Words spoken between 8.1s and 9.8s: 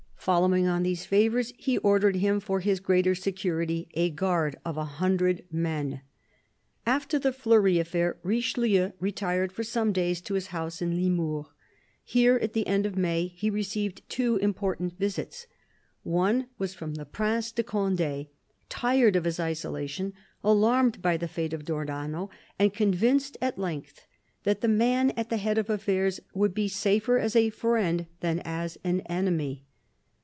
Richelieu retired for